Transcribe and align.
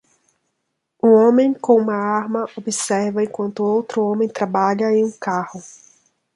Um 1.03 1.09
homem 1.11 1.53
com 1.53 1.75
uma 1.79 1.93
arma 1.93 2.47
observa 2.57 3.23
enquanto 3.23 3.59
outro 3.63 4.03
homem 4.03 4.27
trabalha 4.27 4.91
em 4.91 5.05
um 5.05 5.11
carro. 5.11 5.61